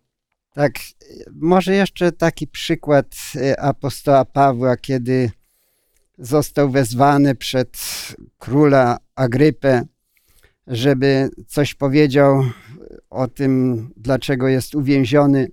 [0.55, 0.72] Tak,
[1.32, 5.30] może jeszcze taki przykład e, apostoła Pawła, kiedy
[6.18, 7.78] został wezwany przed
[8.38, 9.82] króla Agrypę,
[10.66, 12.45] żeby coś powiedział
[13.11, 15.49] o tym, dlaczego jest uwięziony,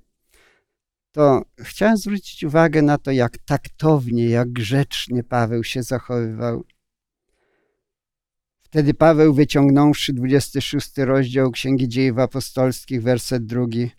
[1.11, 6.63] to chciałem zwrócić uwagę na to, jak taktownie, jak grzecznie Paweł się zachowywał.
[8.59, 13.91] Wtedy Paweł, wyciągnąwszy 26 rozdział Księgi Dziejów Apostolskich, werset drugi,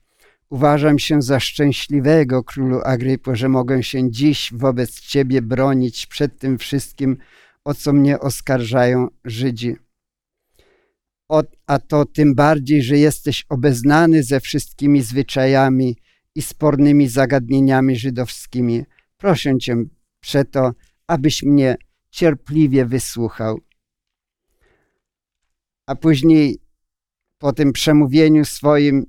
[0.51, 6.59] Uważam się za szczęśliwego, królu Agrypo, że mogę się dziś wobec Ciebie bronić przed tym
[6.59, 7.17] wszystkim,
[7.65, 9.77] o co mnie oskarżają Żydzi.
[11.29, 15.97] O, a to tym bardziej, że jesteś obeznany ze wszystkimi zwyczajami
[16.35, 18.85] i spornymi zagadnieniami żydowskimi.
[19.17, 19.77] Proszę Cię
[20.21, 20.73] przeto,
[21.07, 21.77] abyś mnie
[22.11, 23.61] cierpliwie wysłuchał.
[25.87, 26.59] A później
[27.39, 29.07] po tym przemówieniu swoim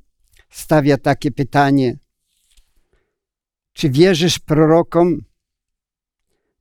[0.49, 1.97] stawia takie pytanie:
[3.73, 5.17] Czy wierzysz prorokom?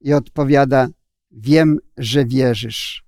[0.00, 0.88] I odpowiada:
[1.30, 3.04] Wiem, że wierzysz.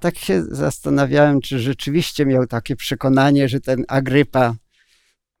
[0.00, 4.56] Tak się zastanawiałem, czy rzeczywiście miał takie przekonanie, że ten Agrypa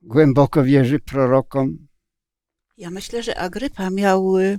[0.06, 1.86] głęboko wierzy prorokom.
[2.76, 4.58] Ja myślę, że Agrypa miał y,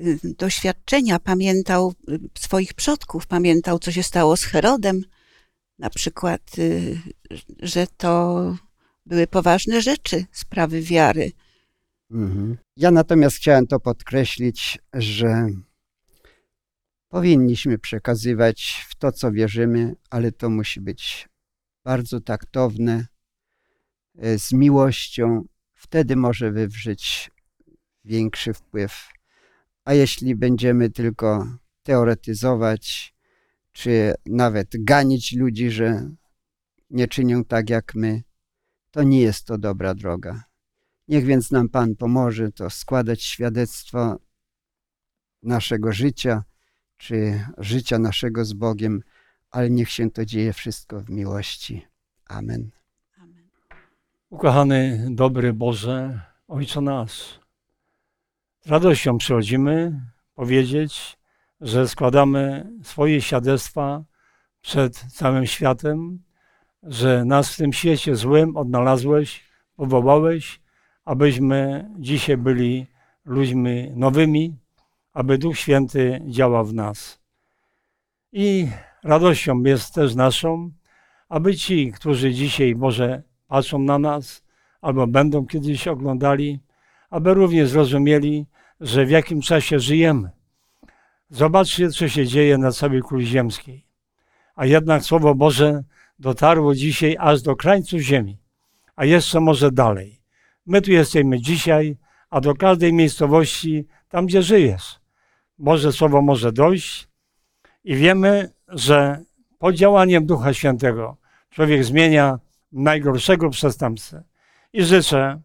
[0.00, 5.04] y, doświadczenia, pamiętał y, swoich przodków, pamiętał, co się stało z Herodem,
[5.78, 6.50] na przykład,
[7.58, 8.56] że to
[9.06, 11.32] były poważne rzeczy, sprawy wiary.
[12.10, 12.56] Mhm.
[12.76, 15.48] Ja natomiast chciałem to podkreślić, że
[17.08, 21.28] powinniśmy przekazywać w to, co wierzymy, ale to musi być
[21.84, 23.06] bardzo taktowne,
[24.14, 25.44] z miłością.
[25.74, 27.30] Wtedy może wywrzeć
[28.04, 29.08] większy wpływ.
[29.84, 31.46] A jeśli będziemy tylko
[31.82, 33.14] teoretyzować,
[33.72, 36.10] czy nawet ganić ludzi, że
[36.90, 38.22] nie czynią tak jak my,
[38.90, 40.44] to nie jest to dobra droga.
[41.08, 44.18] Niech więc nam Pan pomoże to składać świadectwo
[45.42, 46.44] naszego życia,
[46.96, 49.00] czy życia naszego z Bogiem,
[49.50, 51.86] ale niech się to dzieje wszystko w miłości.
[52.26, 52.54] Amen.
[52.54, 52.81] Amen.
[54.32, 57.40] Ukochany, dobry Boże, Ojcze nasz,
[58.60, 60.00] z radością przychodzimy
[60.34, 61.18] powiedzieć,
[61.60, 64.04] że składamy swoje świadectwa
[64.60, 66.22] przed całym światem,
[66.82, 69.44] że nas w tym świecie złym odnalazłeś,
[69.76, 70.60] powołałeś,
[71.04, 72.86] abyśmy dzisiaj byli
[73.24, 74.56] ludźmi nowymi,
[75.12, 77.20] aby Duch Święty działał w nas.
[78.32, 78.68] I
[79.04, 80.70] radością jest też naszą,
[81.28, 84.42] aby ci, którzy dzisiaj może patrzą na nas,
[84.80, 86.60] albo będą kiedyś oglądali,
[87.10, 88.46] aby również zrozumieli,
[88.80, 90.30] że w jakim czasie żyjemy.
[91.30, 93.86] Zobaczcie, co się dzieje na całej kuli ziemskiej.
[94.54, 95.84] A jednak Słowo Boże
[96.18, 98.38] dotarło dzisiaj aż do krańców ziemi,
[98.96, 100.20] a jeszcze może dalej.
[100.66, 101.96] My tu jesteśmy dzisiaj,
[102.30, 105.00] a do każdej miejscowości, tam gdzie żyjesz,
[105.58, 107.08] Boże Słowo może dojść
[107.84, 109.22] i wiemy, że
[109.58, 111.16] pod działaniem Ducha Świętego
[111.50, 112.38] człowiek zmienia
[112.72, 114.24] najgorszego przestępcę.
[114.72, 115.40] I życzę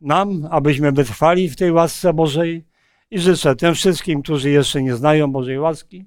[0.00, 2.66] nam, abyśmy wytrwali w tej łasce Bożej
[3.10, 6.04] i życzę tym wszystkim, którzy jeszcze nie znają Bożej łaski,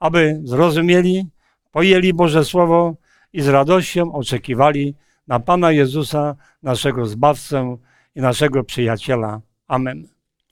[0.00, 1.26] aby zrozumieli,
[1.72, 2.96] pojęli Boże Słowo
[3.32, 4.94] i z radością oczekiwali
[5.26, 7.76] na Pana Jezusa, naszego Zbawcę
[8.14, 9.40] i naszego przyjaciela.
[9.68, 10.08] Amen.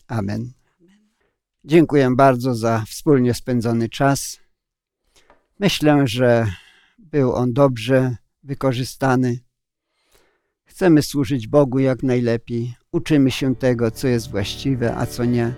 [0.09, 0.53] Amen.
[1.65, 4.41] Dziękuję bardzo za wspólnie spędzony czas.
[5.59, 6.47] Myślę, że
[6.99, 9.39] był on dobrze wykorzystany.
[10.65, 12.75] Chcemy służyć Bogu jak najlepiej.
[12.93, 15.55] Uczymy się tego, co jest właściwe, a co nie.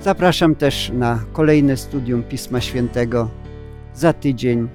[0.00, 3.30] Zapraszam też na kolejne studium Pisma Świętego
[3.94, 4.68] za tydzień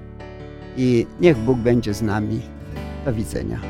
[0.78, 2.42] i niech Bóg będzie z nami.
[3.06, 3.62] Do widzenia.